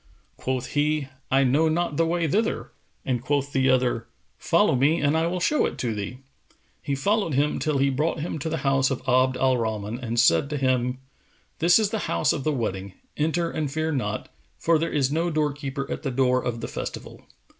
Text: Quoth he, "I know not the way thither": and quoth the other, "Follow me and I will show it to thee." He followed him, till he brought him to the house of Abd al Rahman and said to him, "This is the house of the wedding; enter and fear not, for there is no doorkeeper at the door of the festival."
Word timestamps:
Quoth 0.35 0.69
he, 0.69 1.09
"I 1.29 1.43
know 1.43 1.69
not 1.69 1.95
the 1.95 2.07
way 2.07 2.27
thither": 2.27 2.71
and 3.05 3.21
quoth 3.21 3.53
the 3.53 3.69
other, 3.69 4.07
"Follow 4.39 4.73
me 4.75 4.99
and 4.99 5.15
I 5.15 5.27
will 5.27 5.39
show 5.39 5.67
it 5.67 5.77
to 5.77 5.93
thee." 5.93 6.17
He 6.81 6.95
followed 6.95 7.35
him, 7.35 7.59
till 7.59 7.77
he 7.77 7.91
brought 7.91 8.19
him 8.19 8.39
to 8.39 8.49
the 8.49 8.57
house 8.65 8.89
of 8.89 9.03
Abd 9.07 9.37
al 9.37 9.59
Rahman 9.59 9.99
and 9.99 10.19
said 10.19 10.49
to 10.49 10.57
him, 10.57 10.97
"This 11.59 11.77
is 11.77 11.91
the 11.91 11.99
house 12.09 12.33
of 12.33 12.43
the 12.43 12.51
wedding; 12.51 12.93
enter 13.15 13.51
and 13.51 13.71
fear 13.71 13.91
not, 13.91 14.29
for 14.57 14.79
there 14.79 14.91
is 14.91 15.11
no 15.11 15.29
doorkeeper 15.29 15.85
at 15.91 16.01
the 16.01 16.09
door 16.09 16.43
of 16.43 16.61
the 16.61 16.67
festival." 16.67 17.23